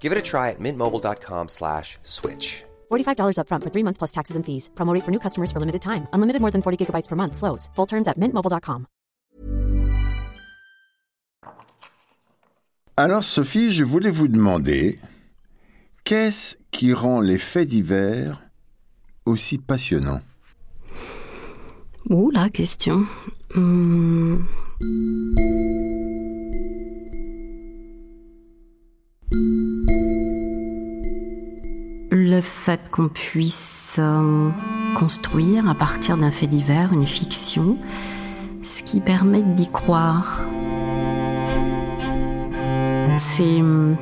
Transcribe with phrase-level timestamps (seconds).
[0.00, 2.64] Give it a try at mintmobile.com slash switch.
[2.90, 4.70] $45 upfront for three months plus taxes and fees.
[4.74, 6.06] Promo rate for new customers for limited time.
[6.14, 7.36] Unlimited more than 40 gigabytes per month.
[7.36, 7.68] Slows.
[7.76, 8.86] Full terms at mintmobile.com.
[12.96, 14.98] Alors Sophie, je voulais vous demander,
[16.02, 18.42] qu'est-ce qui rend les faits divers
[19.24, 20.20] aussi passionnants?
[22.10, 23.06] Ouh, la question.
[23.54, 24.38] Hmm.
[32.30, 34.50] Le fait qu'on puisse euh,
[34.94, 37.78] construire à partir d'un fait divers une fiction,
[38.62, 40.42] ce qui permet d'y croire.
[43.16, 43.96] C'est hum,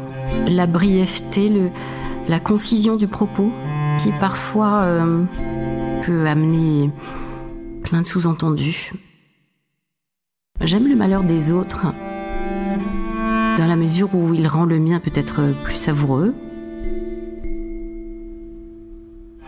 [0.48, 1.70] la brièveté,
[2.26, 3.52] la concision du propos
[4.02, 5.22] qui parfois euh,
[6.02, 6.90] peut amener
[7.84, 8.92] plein de sous-entendus.
[10.64, 11.86] J'aime le malheur des autres,
[13.56, 16.34] dans la mesure où il rend le mien peut-être plus savoureux.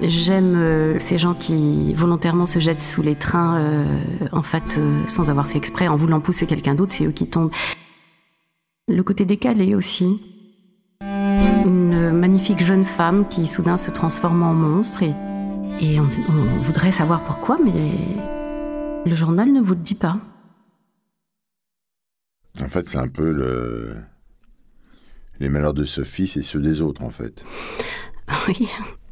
[0.00, 3.84] J'aime euh, ces gens qui volontairement se jettent sous les trains, euh,
[4.30, 7.26] en fait, euh, sans avoir fait exprès, en voulant pousser quelqu'un d'autre, c'est eux qui
[7.26, 7.50] tombent.
[8.86, 10.20] Le côté décalé aussi.
[11.02, 15.14] Une magnifique jeune femme qui soudain se transforme en monstre et,
[15.80, 17.72] et on, on voudrait savoir pourquoi, mais
[19.04, 20.18] le journal ne vous le dit pas.
[22.60, 23.96] En fait, c'est un peu le...
[25.40, 27.44] les malheurs de Sophie, c'est ceux des autres, en fait.
[28.46, 28.68] Oui.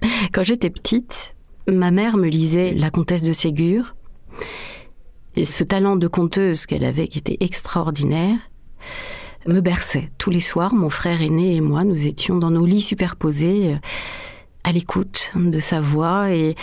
[0.33, 1.35] Quand j'étais petite,
[1.67, 3.95] ma mère me lisait La comtesse de Ségur.
[5.36, 8.39] Et ce talent de conteuse qu'elle avait, qui était extraordinaire,
[9.47, 10.11] me berçait.
[10.19, 13.77] Tous les soirs, mon frère aîné et moi, nous étions dans nos lits superposés, euh,
[14.67, 16.31] à l'écoute de sa voix.
[16.33, 16.57] Et,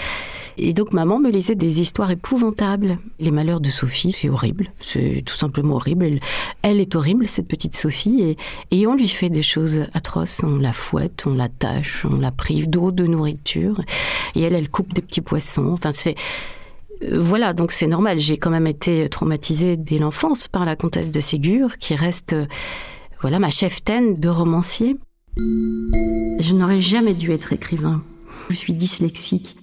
[0.57, 2.99] et donc, maman me lisait des histoires épouvantables.
[3.19, 4.67] Les malheurs de Sophie, c'est horrible.
[4.81, 6.19] C'est tout simplement horrible.
[6.61, 8.21] Elle, est horrible, cette petite Sophie.
[8.21, 8.37] Et,
[8.77, 10.41] et on lui fait des choses atroces.
[10.43, 13.81] On la fouette, on la tâche, on la prive d'eau, de nourriture.
[14.35, 15.69] Et elle, elle coupe des petits poissons.
[15.71, 16.15] Enfin, c'est.
[17.03, 18.19] Euh, Voilà, donc c'est normal.
[18.19, 22.45] J'ai quand même été traumatisée dès l'enfance par la comtesse de Ségur, qui reste, euh,
[23.21, 24.97] voilà, ma cheftaine de romancier.
[25.35, 28.03] Je n'aurais jamais dû être écrivain.
[28.49, 29.57] Je suis dyslexique.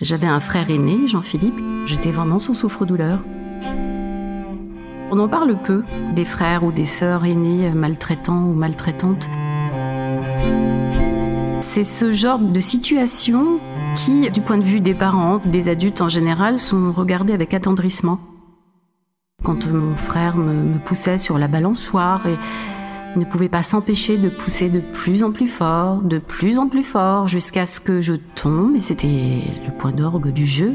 [0.00, 1.58] J'avais un frère aîné, Jean-Philippe.
[1.86, 3.20] J'étais vraiment son souffre-douleur.
[5.10, 5.82] On en parle peu
[6.14, 9.28] des frères ou des sœurs aînés maltraitants ou maltraitantes.
[11.62, 13.58] C'est ce genre de situation
[13.96, 18.20] qui, du point de vue des parents, des adultes en général, sont regardés avec attendrissement.
[19.46, 22.36] Quand mon frère me, poussait sur la balançoire et
[23.16, 26.82] ne pouvait pas s'empêcher de pousser de plus en plus fort, de plus en plus
[26.82, 30.72] fort, jusqu'à ce que je tombe, et c'était le point d'orgue du jeu.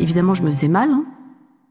[0.00, 0.88] Évidemment, je me faisais mal.
[0.90, 1.04] hein.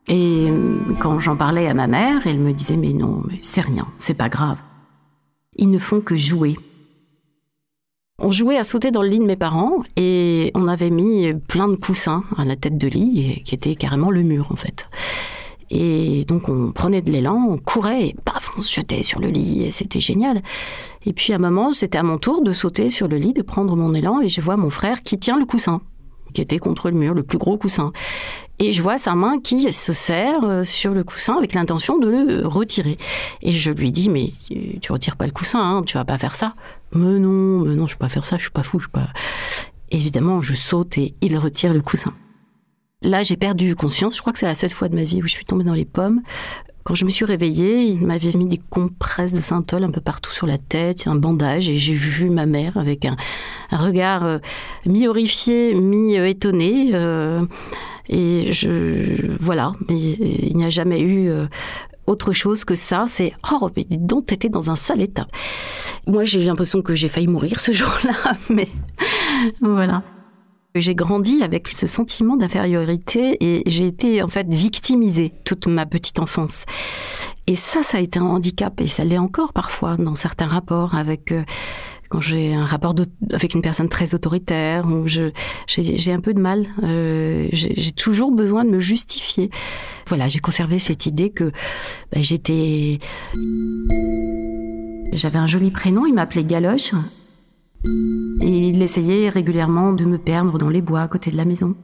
[0.07, 3.87] Et euh, quand j'en parlais à ma mère, elle me disait Mais non, c'est rien,
[3.97, 4.59] c'est pas grave.
[5.55, 6.59] Ils ne font que jouer.
[8.19, 11.69] On jouait à sauter dans le lit de mes parents et on avait mis plein
[11.69, 14.87] de coussins à la tête de lit, qui était carrément le mur en fait.
[15.71, 19.27] Et donc on prenait de l'élan, on courait et paf, on se jetait sur le
[19.27, 20.41] lit et c'était génial.
[21.05, 23.41] Et puis à un moment, c'était à mon tour de sauter sur le lit, de
[23.41, 25.81] prendre mon élan et je vois mon frère qui tient le coussin,
[26.33, 27.91] qui était contre le mur, le plus gros coussin.
[28.61, 32.09] Et je vois sa main qui se serre euh, sur le coussin avec l'intention de
[32.09, 32.97] le retirer.
[33.41, 36.17] Et je lui dis, mais tu, tu retires pas le coussin, hein, tu vas pas
[36.17, 36.55] faire ça.
[36.93, 38.91] Mais non, mais non, je vais pas faire ça, je suis pas fou, je suis
[38.91, 39.07] pas.
[39.91, 42.13] Évidemment, je saute et il retire le coussin.
[43.01, 44.15] Là, j'ai perdu conscience.
[44.15, 45.73] Je crois que c'est la seule fois de ma vie où je suis tombée dans
[45.73, 46.21] les pommes.
[46.83, 50.31] Quand je me suis réveillée, il m'avait mis des compresses de synthol un peu partout
[50.31, 53.15] sur la tête, un bandage, et j'ai vu ma mère avec un,
[53.71, 54.39] regard euh,
[54.85, 56.91] mi-horrifié, mi-étonné.
[56.93, 57.45] euh,
[58.09, 61.45] et je, voilà, Mais il n'y a jamais eu euh,
[62.07, 63.05] autre chose que ça.
[63.07, 65.27] C'est oh, mais dis donc, t'étais dans un sale état.
[66.07, 68.67] Moi, j'ai l'impression que j'ai failli mourir ce jour-là, mais
[69.61, 70.03] voilà.
[70.75, 76.19] J'ai grandi avec ce sentiment d'infériorité et j'ai été en fait victimisée toute ma petite
[76.19, 76.63] enfance.
[77.47, 80.93] Et ça, ça a été un handicap et ça l'est encore parfois dans certains rapports
[80.93, 81.43] avec euh,
[82.09, 82.93] quand j'ai un rapport
[83.31, 86.67] avec une personne très autoritaire, j'ai un peu de mal.
[86.83, 89.49] Euh, j'ai toujours besoin de me justifier.
[90.07, 91.51] Voilà, j'ai conservé cette idée que
[92.11, 92.99] bah, j'étais.
[95.13, 96.93] J'avais un joli prénom, il m'appelait Galoche.
[97.85, 101.75] Et il essayait régulièrement de me perdre dans les bois à côté de la maison.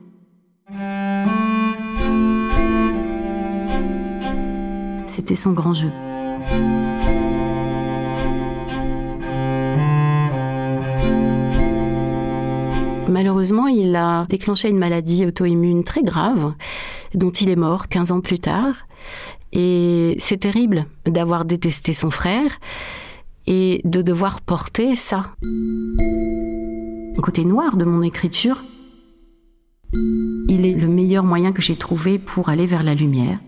[5.07, 5.91] C'était son grand jeu.
[13.07, 16.53] Malheureusement, il a déclenché une maladie auto-immune très grave,
[17.13, 18.75] dont il est mort 15 ans plus tard.
[19.53, 22.59] Et c'est terrible d'avoir détesté son frère
[23.47, 25.33] et de devoir porter ça.
[25.43, 28.63] Le côté noir de mon écriture,
[29.93, 33.39] il est le meilleur moyen que j'ai trouvé pour aller vers la lumière.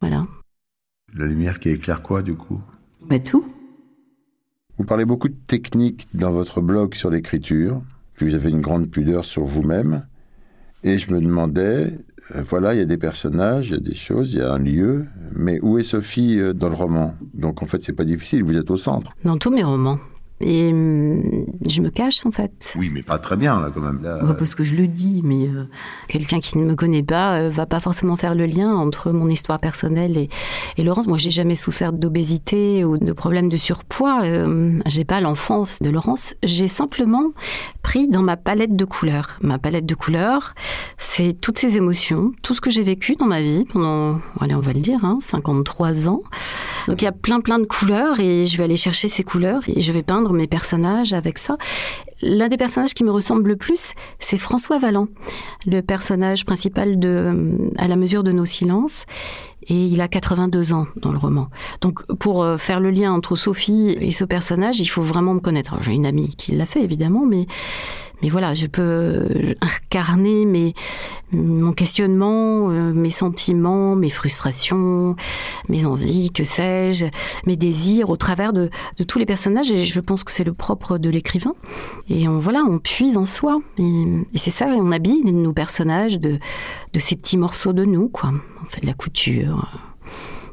[0.00, 0.26] Voilà.
[1.14, 2.60] La lumière qui éclaire quoi, du coup?
[3.08, 3.44] Bah, Tout.
[4.78, 7.80] Vous parlez beaucoup de techniques dans votre blog sur l'écriture
[8.14, 10.06] puis vous avez une grande pudeur sur vous-même.
[10.82, 11.98] Et je me demandais,
[12.48, 14.58] voilà, il y a des personnages, il y a des choses, il y a un
[14.58, 15.04] lieu,
[15.34, 17.14] mais où est Sophie euh, dans le roman?
[17.34, 19.12] Donc en fait, c'est pas difficile, vous êtes au centre.
[19.24, 19.98] Dans tous mes romans.
[20.46, 22.74] Et hum, je me cache en fait.
[22.76, 24.00] Oui, mais pas très bien là quand même.
[24.02, 24.20] Là.
[24.38, 25.64] parce que je le dis, mais euh,
[26.06, 29.28] quelqu'un qui ne me connaît pas euh, va pas forcément faire le lien entre mon
[29.28, 30.28] histoire personnelle et,
[30.76, 31.06] et Laurence.
[31.06, 34.22] Moi, j'ai jamais souffert d'obésité ou de problèmes de surpoids.
[34.24, 36.34] Euh, j'ai pas l'enfance de Laurence.
[36.42, 37.32] J'ai simplement
[37.82, 39.38] pris dans ma palette de couleurs.
[39.40, 40.54] Ma palette de couleurs,
[40.98, 44.60] c'est toutes ces émotions, tout ce que j'ai vécu dans ma vie pendant, allez, on
[44.60, 46.22] va le dire, hein, 53 ans.
[46.88, 49.62] Donc il y a plein plein de couleurs et je vais aller chercher ces couleurs
[49.68, 51.56] et je vais peindre mes personnages avec ça.
[52.22, 55.08] L'un des personnages qui me ressemble le plus, c'est François Vallant,
[55.66, 59.04] le personnage principal de euh, À la mesure de nos silences.
[59.68, 61.48] Et il a 82 ans dans le roman.
[61.80, 65.40] Donc, pour euh, faire le lien entre Sophie et ce personnage, il faut vraiment me
[65.40, 65.76] connaître.
[65.80, 67.46] J'ai une amie qui l'a fait, évidemment, mais
[68.22, 70.72] mais voilà, je peux incarner mes,
[71.32, 75.14] mon questionnement, euh, mes sentiments, mes frustrations,
[75.68, 77.06] mes envies, que sais-je,
[77.44, 78.70] mes désirs au travers de,
[79.06, 79.70] tous les personnages.
[79.70, 81.54] Et je pense que c'est le propre de l'écrivain.
[82.08, 83.60] Et on, voilà, on puise en soi.
[83.78, 84.04] Et,
[84.36, 86.38] c'est ça, on habille nos personnages de,
[86.94, 88.32] de ces petits morceaux de nous, quoi.
[88.62, 89.68] On fait de la couture,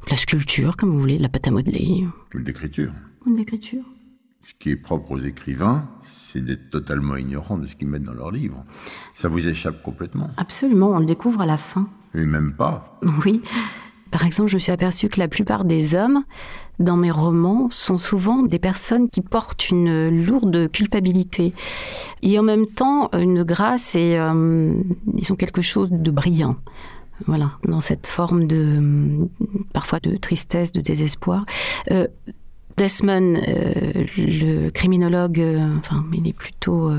[0.05, 2.07] de la sculpture, comme vous voulez, de la pâte à modeler.
[2.33, 2.91] Ou de l'écriture.
[3.25, 3.83] Ou de l'écriture.
[4.43, 8.13] Ce qui est propre aux écrivains, c'est d'être totalement ignorant de ce qu'ils mettent dans
[8.13, 8.65] leurs livres.
[9.13, 10.31] Ça vous échappe complètement.
[10.37, 11.87] Absolument, on le découvre à la fin.
[12.15, 12.99] Et même pas.
[13.23, 13.43] Oui.
[14.11, 16.23] Par exemple, je me suis aperçue que la plupart des hommes
[16.79, 21.53] dans mes romans sont souvent des personnes qui portent une lourde culpabilité
[22.21, 24.73] et en même temps une grâce et euh,
[25.15, 26.57] ils ont quelque chose de brillant.
[27.27, 29.27] Voilà, dans cette forme de
[29.73, 31.45] parfois de tristesse, de désespoir.
[31.91, 32.07] Euh,
[32.77, 36.89] Desmond, euh, le criminologue, euh, enfin, il est plutôt,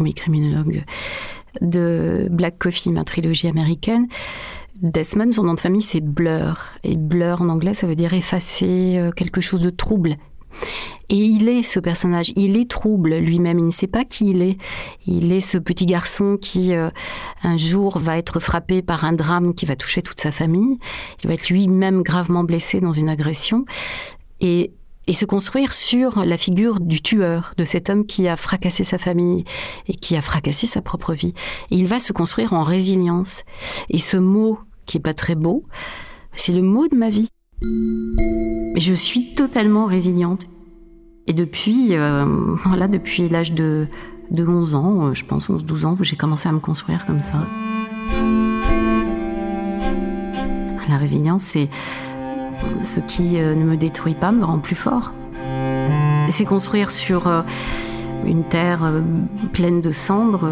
[0.00, 0.84] oui, criminologue
[1.60, 4.08] de Black Coffee, ma trilogie américaine.
[4.82, 6.64] Desmond, son nom de famille, c'est Blur.
[6.82, 10.16] Et Blur, en anglais, ça veut dire effacer quelque chose de trouble.
[11.08, 14.42] Et il est ce personnage, il est trouble lui-même, il ne sait pas qui il
[14.42, 14.56] est.
[15.06, 19.66] Il est ce petit garçon qui, un jour, va être frappé par un drame qui
[19.66, 20.78] va toucher toute sa famille.
[21.22, 23.64] Il va être lui-même gravement blessé dans une agression.
[24.40, 24.72] Et
[25.06, 28.98] et se construire sur la figure du tueur, de cet homme qui a fracassé sa
[28.98, 29.44] famille
[29.86, 31.34] et qui a fracassé sa propre vie.
[31.70, 33.42] Et il va se construire en résilience.
[33.90, 35.64] Et ce mot, qui est pas très beau,
[36.36, 37.28] c'est le mot de ma vie.
[38.76, 40.46] Je suis totalement résiliente.
[41.26, 42.24] Et depuis, euh,
[42.64, 43.86] voilà, depuis l'âge de,
[44.30, 47.44] de 11 ans, euh, je pense 11-12 ans, j'ai commencé à me construire comme ça.
[50.88, 51.70] La résilience, c'est
[52.82, 55.12] ce qui euh, ne me détruit pas me rend plus fort.
[56.28, 57.42] C'est construire sur euh,
[58.24, 59.00] une terre euh,
[59.52, 60.48] pleine de cendres,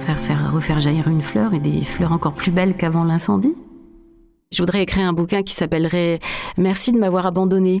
[0.00, 3.54] faire, faire refaire jaillir une fleur et des fleurs encore plus belles qu'avant l'incendie.
[4.52, 6.20] Je voudrais écrire un bouquin qui s'appellerait
[6.56, 7.80] Merci de m'avoir abandonné.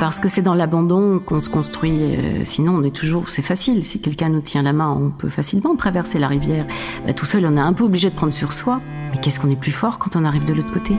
[0.00, 2.16] Parce que c'est dans l'abandon qu'on se construit.
[2.44, 3.84] sinon, on est toujours, c'est facile.
[3.84, 6.66] Si quelqu'un nous tient la main, on peut facilement traverser la rivière.
[7.06, 8.80] Bah, tout seul, on est un peu obligé de prendre sur soi.
[9.10, 10.94] Mais qu'est-ce qu'on est plus fort quand on arrive de l'autre côté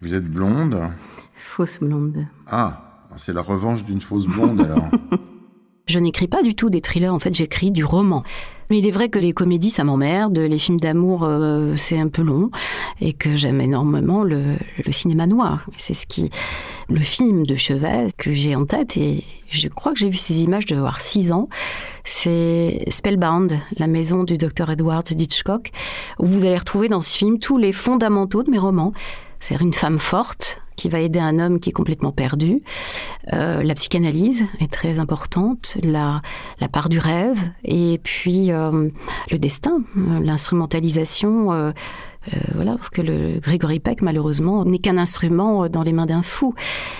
[0.00, 0.78] Vous êtes blonde?
[1.34, 2.26] Fausse blonde.
[2.46, 4.88] Ah, c'est la revanche d'une fausse blonde alors.
[5.90, 8.22] Je n'écris pas du tout des thrillers, en fait j'écris du roman.
[8.70, 12.06] Mais il est vrai que les comédies, ça m'emmerde, les films d'amour, euh, c'est un
[12.06, 12.52] peu long,
[13.00, 14.54] et que j'aime énormément le,
[14.92, 15.66] cinéma noir.
[15.78, 16.30] C'est ce qui,
[16.88, 20.42] le film de Chevet que j'ai en tête, et je crois que j'ai vu ces
[20.42, 21.48] images de avoir 6 ans.
[22.04, 25.72] C'est Spellbound, la maison du docteur Edward Hitchcock,
[26.20, 28.92] où vous allez retrouver dans ce film tous les fondamentaux de mes romans.
[29.40, 32.62] C'est une femme forte qui va aider un homme qui est complètement perdu.
[33.32, 36.22] Euh, la psychanalyse est très importante, la,
[36.60, 38.88] la part du rêve, et puis euh,
[39.30, 41.52] le destin, l'instrumentalisation.
[41.52, 41.72] Euh,
[42.32, 46.22] euh, voilà, parce que le Grégory Peck, malheureusement, n'est qu'un instrument dans les mains d'un
[46.22, 46.54] fou.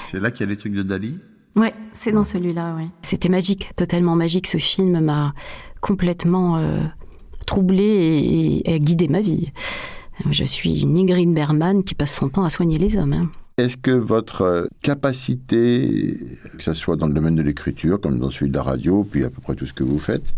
[0.04, 1.18] C'est là qu'il y a les trucs de Dali?
[1.56, 2.88] Ouais, c'est dans celui-là, oui.
[3.02, 4.46] C'était magique, totalement magique.
[4.46, 5.34] Ce film m'a
[5.80, 6.62] complètement
[7.46, 7.82] troublée
[8.64, 9.52] et, et, guidé ma vie.
[10.30, 13.12] Je suis une Ingrid Berman qui passe son temps à soigner les hommes.
[13.12, 13.30] Hein.
[13.60, 16.18] Est-ce que votre capacité,
[16.56, 19.22] que ce soit dans le domaine de l'écriture, comme dans celui de la radio, puis
[19.22, 20.34] à peu près tout ce que vous faites,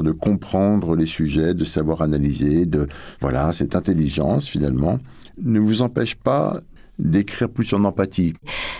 [0.00, 2.88] de comprendre les sujets, de savoir analyser, de
[3.20, 4.98] voilà, cette intelligence finalement,
[5.42, 6.62] ne vous empêche pas
[6.98, 8.32] d'écrire plus en empathie?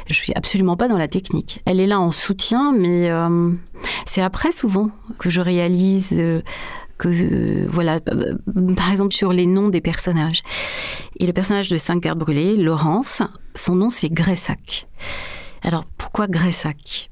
[0.07, 1.61] Je suis absolument pas dans la technique.
[1.67, 3.51] Elle est là en soutien, mais euh,
[4.07, 4.89] c'est après souvent
[5.19, 6.41] que je réalise euh,
[6.99, 10.43] que euh, voilà, par exemple sur les noms des personnages.
[11.19, 13.23] Et le personnage de Cinq cartes brûlées, Laurence,
[13.55, 14.87] son nom c'est Gressac.
[15.63, 17.11] Alors pourquoi Gressac?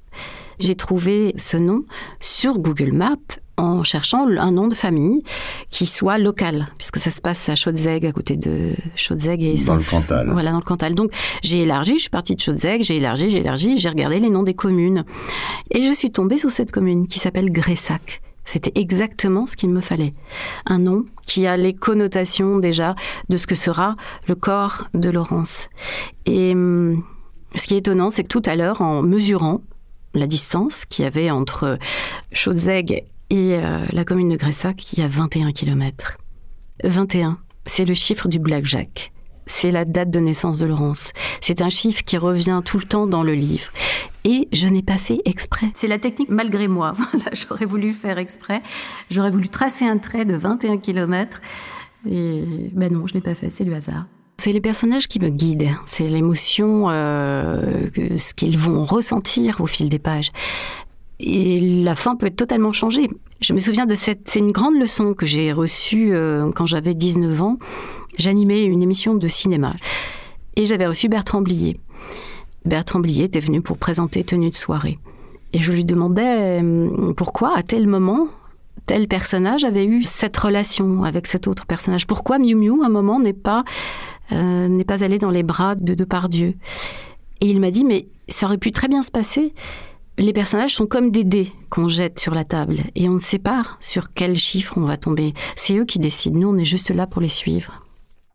[0.58, 1.84] J'ai trouvé ce nom
[2.20, 3.16] sur Google Maps
[3.56, 5.22] en cherchant un nom de famille
[5.70, 9.76] qui soit local, puisque ça se passe à Chaudzeg, à côté de Chaudzeg et dans
[9.76, 10.30] le Cantal.
[10.30, 10.94] Voilà, dans le Cantal.
[10.94, 11.10] Donc
[11.42, 14.42] j'ai élargi, je suis partie de Chaudzeg, j'ai élargi, j'ai élargi, j'ai regardé les noms
[14.42, 15.04] des communes,
[15.70, 18.22] et je suis tombée sur cette commune qui s'appelle Gressac.
[18.44, 20.14] C'était exactement ce qu'il me fallait.
[20.66, 22.94] Un nom qui a les connotations déjà
[23.28, 23.96] de ce que sera
[24.26, 25.68] le corps de Laurence.
[26.26, 27.04] Et hum,
[27.54, 29.62] ce qui est étonnant, c'est que tout à l'heure, en mesurant
[30.14, 31.78] la distance qu'il y avait entre
[32.32, 36.18] Chaudzeg et euh, la commune de Gressac, il y a 21 km.
[36.84, 39.11] 21, c'est le chiffre du blackjack.
[39.46, 41.12] C'est la date de naissance de Laurence.
[41.40, 43.70] C'est un chiffre qui revient tout le temps dans le livre.
[44.24, 45.66] Et je n'ai pas fait exprès.
[45.74, 46.94] C'est la technique malgré moi.
[47.32, 48.62] J'aurais voulu faire exprès.
[49.10, 51.40] J'aurais voulu tracer un trait de 21 km.
[52.08, 53.50] Et ben non, je l'ai pas fait.
[53.50, 54.06] C'est du hasard.
[54.38, 55.70] C'est les personnages qui me guident.
[55.86, 60.32] C'est l'émotion, euh, ce qu'ils vont ressentir au fil des pages
[61.22, 63.08] et la fin peut être totalement changée.
[63.42, 66.94] Je me souviens de cette, c'est une grande leçon que j'ai reçue euh, quand j'avais
[66.94, 67.58] 19 ans.
[68.16, 69.72] J'animais une émission de cinéma
[70.54, 71.80] et j'avais reçu Bertrand Blier.
[72.64, 75.00] Bertrand Blier était venu pour présenter Tenue de soirée.
[75.52, 78.28] Et je lui demandais euh, pourquoi, à tel moment,
[78.86, 82.06] tel personnage avait eu cette relation avec cet autre personnage?
[82.06, 83.64] Pourquoi Miu Miu, à un moment, n'est pas,
[84.30, 86.54] euh, n'est pas allé dans les bras de Depardieu?
[87.40, 89.52] Et il m'a dit, mais ça aurait pu très bien se passer
[90.22, 93.38] les personnages sont comme des dés qu'on jette sur la table et on ne sait
[93.38, 95.34] pas sur quel chiffre on va tomber.
[95.56, 96.38] C'est eux qui décident.
[96.38, 97.82] Nous, on est juste là pour les suivre.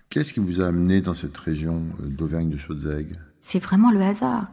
[0.09, 3.07] Qu'est-ce qui vous a amené dans cette région euh, d'Auvergne de Chaudzeg
[3.41, 4.47] C'est vraiment le hasard.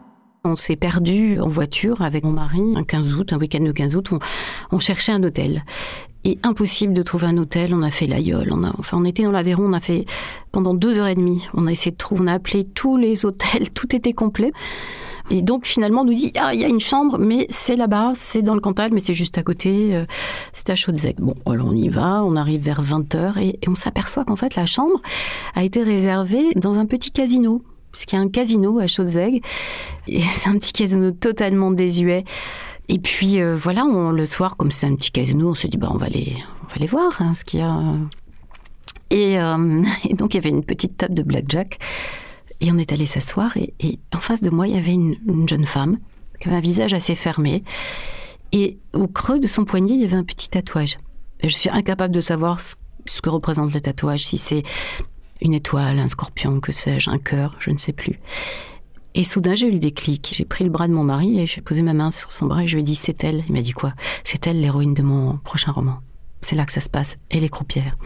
[0.45, 3.97] On s'est perdu en voiture avec mon mari un 15 août, un week-end de 15
[3.97, 4.11] août.
[4.71, 5.65] On, cherchait un hôtel.
[6.25, 7.75] Et impossible de trouver un hôtel.
[7.75, 8.49] On a fait l'aïeul.
[8.51, 9.65] On a, enfin, on était dans l'Aveyron.
[9.65, 10.07] On a fait
[10.53, 11.47] pendant deux heures et demie.
[11.53, 12.23] On a essayé de trouver.
[12.25, 13.71] On a appelé tous les hôtels.
[13.75, 14.53] Tout était complet.
[15.31, 18.13] Et donc finalement on nous dit ah il y a une chambre mais c'est là-bas,
[18.15, 20.05] c'est dans le Cantal mais c'est juste à côté, euh,
[20.53, 21.17] c'est à Chaudzec.
[21.19, 24.67] Bon alors on y va, on arrive vers 20h et, on s'aperçoit qu'en fait la
[24.67, 25.01] chambre
[25.55, 29.43] a été réservée dans un petit casino parce qu'il y a un casino à Chaudzeg
[30.09, 32.25] et c'est un petit casino totalement désuet.
[32.89, 35.89] Et puis euh, voilà, le soir, comme c'est un petit casino, on se dit bah
[35.93, 37.73] on va aller, on va aller voir hein, ce qu'il y a.
[39.13, 41.79] Euh, et, donc il y avait une petite table de blackjack
[42.61, 45.17] et on est allé s'asseoir et, en face de moi, il y avait une,
[45.49, 45.99] jeune femme
[46.41, 47.63] qui avait un visage assez fermé.
[48.53, 50.99] Et au creux de son poignet, il y avait un petit tatouage.
[51.43, 54.63] je suis incapable de savoir ce, que représente le tatouage, si c'est
[55.41, 58.21] une étoile, un scorpion, que sais-je, un cœur, je ne sais plus.
[59.15, 60.33] Et soudain, j'ai eu le déclic.
[60.35, 62.65] J'ai pris le bras de mon mari et j'ai posé ma main sur son bras
[62.65, 63.45] et je lui ai dit c'est elle.
[63.49, 63.95] Il m'a dit quoi?
[64.25, 65.99] C'est elle l'héroïne de mon prochain roman.
[66.41, 67.17] C'est là que ça se passe.
[67.31, 67.97] Et les croupières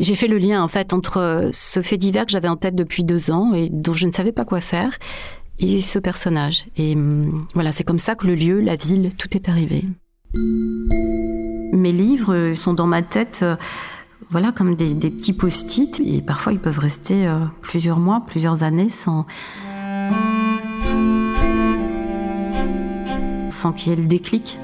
[0.00, 3.02] j'ai fait le lien en fait entre ce fait divers que j'avais en tête depuis
[3.02, 4.96] deux ans et dont je ne savais pas quoi faire
[5.58, 6.66] et ce personnage.
[6.76, 9.84] Et hum, voilà, c'est comme ça que le lieu, la ville, tout est arrivé.
[11.72, 13.56] Mes livres sont dans ma tête, euh,
[14.30, 18.90] voilà, comme des, petits post-it et parfois ils peuvent rester euh, plusieurs mois, plusieurs années
[18.90, 19.26] sans
[23.58, 24.58] sans qu'il y ait le déclic.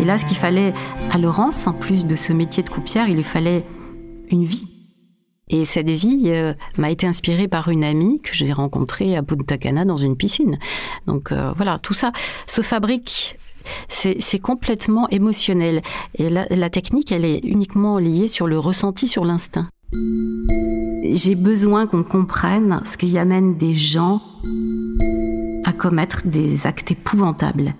[0.00, 0.74] Et là, ce qu'il fallait
[1.10, 3.64] à Laurence, en plus de ce métier de coupière, il lui fallait
[4.30, 4.66] une vie.
[5.48, 9.56] Et cette vie euh, m'a été inspirée par une amie que j'ai rencontrée à Punta
[9.56, 10.58] Cana dans une piscine.
[11.06, 12.12] Donc euh, voilà, tout ça
[12.46, 13.36] se fabrique.
[13.88, 15.82] C'est complètement émotionnel.
[16.14, 19.68] Et la, la technique, elle est uniquement liée sur le ressenti, sur l'instinct.
[19.92, 24.22] J'ai besoin qu'on comprenne ce qui amène des gens
[25.64, 27.74] à commettre des actes épouvantables.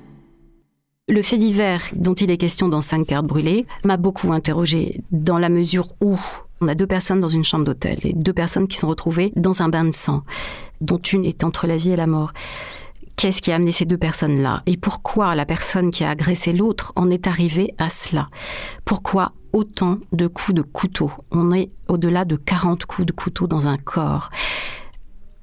[1.09, 5.39] Le fait divers dont il est question dans Cinq cartes brûlées m'a beaucoup interrogé dans
[5.39, 6.17] la mesure où
[6.61, 9.63] on a deux personnes dans une chambre d'hôtel et deux personnes qui sont retrouvées dans
[9.63, 10.23] un bain de sang,
[10.81, 12.33] dont une est entre la vie et la mort.
[13.17, 14.63] Qu'est-ce qui a amené ces deux personnes-là?
[14.67, 18.29] Et pourquoi la personne qui a agressé l'autre en est arrivée à cela?
[18.85, 23.69] Pourquoi autant de coups de couteau On est au-delà de 40 coups de couteau dans
[23.69, 24.31] un corps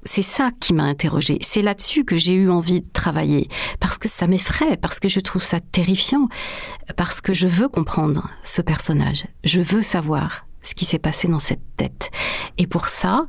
[0.04, 1.38] c'est ça qui m'a interrogée.
[1.42, 3.48] C'est là-dessus que j'ai eu envie de travailler.
[3.78, 6.28] Parce que ça m'effraie, parce que je trouve ça terrifiant,
[6.96, 9.26] parce que je veux comprendre ce personnage.
[9.44, 12.10] Je veux savoir ce qui s'est passé dans cette tête.
[12.56, 13.26] Et pour ça,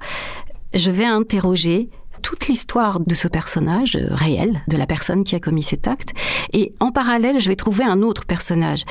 [0.73, 1.89] je vais interroger
[2.21, 6.13] toute l'histoire de ce personnage réel, de la personne qui a commis cet acte.
[6.53, 8.83] Et en parallèle, je vais trouver un autre personnage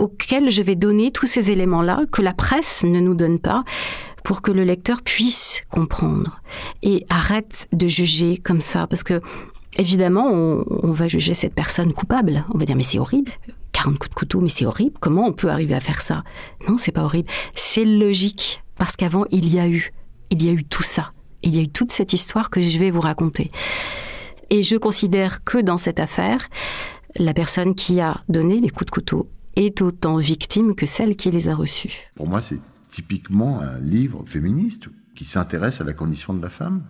[0.00, 3.64] auquel je vais donner tous ces éléments-là que la presse ne nous donne pas
[4.24, 6.40] pour que le lecteur puisse comprendre
[6.82, 8.86] et arrête de juger comme ça.
[8.86, 9.20] Parce que
[9.76, 12.44] évidemment on, va juger cette personne coupable.
[12.52, 13.30] On va dire mais c'est horrible.
[13.72, 14.96] 40 coups de couteau mais c'est horrible.
[15.00, 16.24] Comment on peut arriver à faire ça?
[16.66, 17.28] Non c'est pas horrible.
[17.54, 18.62] C'est logique.
[18.76, 19.92] Parce qu'avant il y a eu.
[20.30, 21.12] Il y a eu tout ça.
[21.42, 23.50] Il y a eu toute cette histoire que je vais vous raconter.
[24.48, 26.48] Et je considère que dans cette affaire
[27.16, 31.30] la personne qui a donné les coups de couteau est autant victime que celle qui
[31.30, 32.10] les a reçus.
[32.14, 36.82] Pour moi, c'est typiquement un livre féministe qui s'intéresse à la condition de la femme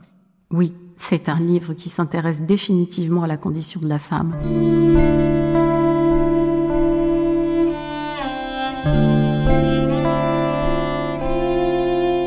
[0.50, 4.34] Oui, c'est un livre qui s'intéresse définitivement à la condition de la femme.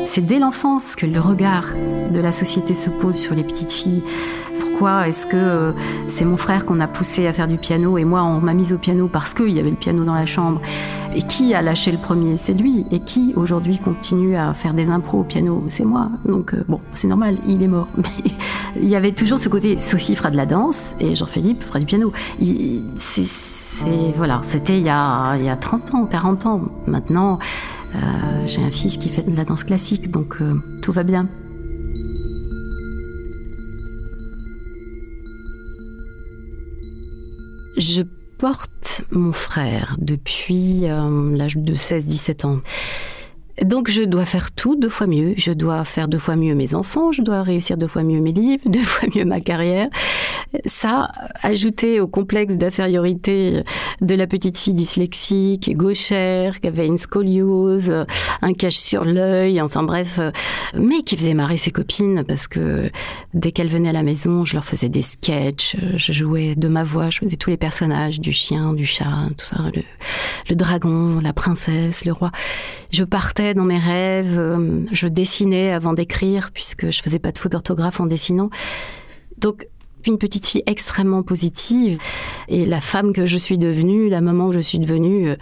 [0.06, 4.02] C'est dès l'enfance que le regard de la société se pose sur les petites filles
[4.74, 5.70] pourquoi est-ce que euh,
[6.08, 8.72] c'est mon frère qu'on a poussé à faire du piano et moi on m'a mise
[8.72, 10.60] au piano parce qu'il y avait le piano dans la chambre
[11.14, 12.36] Et qui a lâché le premier?
[12.36, 12.84] C'est lui.
[12.90, 15.62] Et qui aujourd'hui continue à faire des impros au piano?
[15.68, 16.08] C'est moi.
[16.24, 17.86] Donc euh, bon, c'est normal, il est mort.
[17.96, 18.32] Mais
[18.82, 21.86] il y avait toujours ce côté Sophie fera de la danse et Jean-Philippe fera du
[21.86, 22.12] piano.
[22.96, 23.22] C'est
[24.16, 26.62] voilà, c'était il, y a, il y a 30 ans, 40 ans.
[26.88, 27.38] Maintenant,
[27.94, 27.98] euh,
[28.46, 30.38] j'ai un fils qui fait de la danse classique, donc
[30.82, 31.28] tout va bien.
[37.76, 38.02] Je
[38.38, 42.60] porte mon frère depuis euh, l'âge de 16-17 ans.
[43.62, 45.34] Donc je dois faire tout deux fois mieux.
[45.36, 48.32] Je dois faire deux fois mieux mes enfants, je dois réussir deux fois mieux mes
[48.32, 49.88] livres, deux fois mieux ma carrière.
[50.66, 51.10] Ça,
[51.42, 53.62] ajouté au complexe d'infériorité
[54.00, 58.04] de la petite fille dyslexique, gauchère, qui avait une scoliose,
[58.42, 60.20] un cache sur l'œil, enfin bref,
[60.76, 62.90] mais qui faisait marrer ses copines parce que
[63.34, 66.84] dès qu'elles venaient à la maison, je leur faisais des sketchs, je jouais de ma
[66.84, 69.82] voix, je faisais tous les personnages, du chien, du chat, tout ça, le,
[70.48, 72.30] le dragon, la princesse, le roi.
[72.94, 77.38] Je partais dans mes rêves, euh, je dessinais avant d'écrire puisque je faisais pas de
[77.38, 78.50] faute d'orthographe en dessinant.
[79.36, 79.66] Donc
[80.06, 81.98] une petite fille extrêmement positive
[82.46, 85.36] et la femme que je suis devenue, la maman que je suis devenue, euh,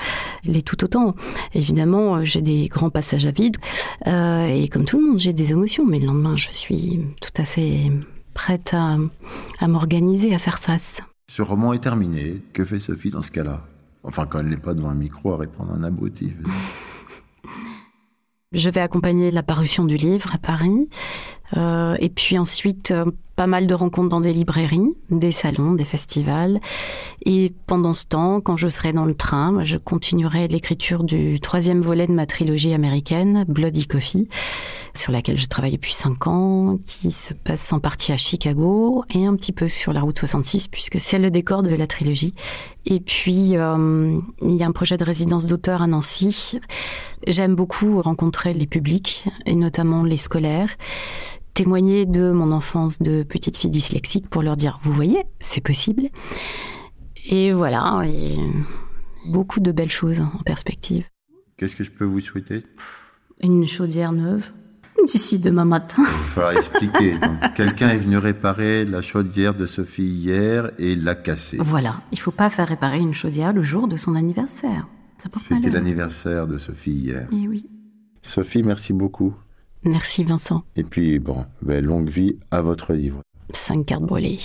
[0.45, 1.15] l'est tout autant.
[1.53, 3.59] Évidemment, euh, j'ai des grands passages à vide
[4.07, 7.35] euh, et comme tout le monde, j'ai des émotions, mais le lendemain, je suis tout
[7.37, 7.93] à fait
[8.33, 8.97] prête à,
[9.61, 11.03] à m'organiser, à faire face.
[11.29, 12.41] Ce roman est terminé.
[12.55, 13.61] Que fait Sophie dans ce cas-là?
[14.05, 16.33] Enfin, quand elle n'est pas devant un micro à répondre à un abruti.
[18.53, 20.89] Je vais accompagner la parution du livre à Paris.
[21.57, 23.05] Euh, et puis ensuite, euh,
[23.37, 26.61] pas mal de rencontres dans des librairies, des salons, des festivals.
[27.25, 31.81] Et pendant ce temps, quand je serai dans le train, je continuerai l'écriture du troisième
[31.81, 34.29] volet de ma trilogie américaine, Bloody Coffee,
[34.95, 39.25] sur laquelle je travaille depuis cinq ans, qui se passe en partie à Chicago et
[39.25, 42.35] un petit peu sur la route 66, puisque c'est le décor de la trilogie.
[42.85, 46.59] Et puis, euh, il y a un projet de résidence d'auteur à Nancy.
[47.27, 50.77] J'aime beaucoup rencontrer les publics, et notamment les scolaires
[51.55, 56.09] témoigner de mon enfance de petite fille dyslexique pour leur dire, vous voyez, c'est possible.
[57.27, 58.37] Et voilà, et
[59.27, 61.05] beaucoup de belles choses en perspective.
[61.57, 62.65] Qu'est-ce que je peux vous souhaiter?
[63.43, 64.53] Une chaudière neuve
[65.07, 66.03] d'ici demain matin.
[66.03, 67.17] Il va falloir expliquer.
[67.55, 71.59] Quelqu'un est venu réparer la chaudière de Sophie hier et l'a cassée.
[71.61, 74.87] Voilà, il faut pas faire réparer une chaudière le jour de son anniversaire.
[75.37, 77.29] C'était l'anniversaire de Sophie hier.
[77.33, 77.69] Et eh oui.
[78.23, 79.35] Sophie, merci beaucoup.
[79.85, 80.63] Merci Vincent.
[80.77, 83.21] Et puis, bon, ben, longue vie à votre livre.
[83.53, 84.39] Cinq cartes brûlées.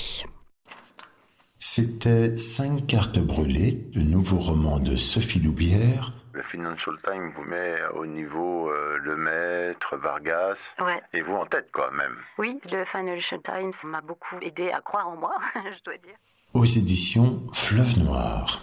[1.59, 6.13] C'était Cinq cartes brûlées, le nouveau roman de Sophie Loubière.
[6.33, 11.01] Le Financial Times vous met au niveau euh, Le Maître, Vargas, ouais.
[11.13, 12.15] et vous en tête quoi même.
[12.37, 16.15] Oui, le Financial Times m'a beaucoup aidé à croire en moi, je dois dire.
[16.53, 18.61] Aux éditions Fleuve Noir.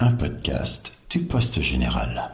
[0.00, 2.30] Un podcast du Poste Général.